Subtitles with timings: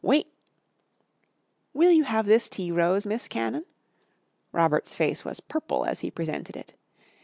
[0.03, 0.33] Wait"
[1.75, 3.65] "Will you have this tea rose, Miss Cannon?"
[4.51, 6.73] Robert's face was purple as he presented it.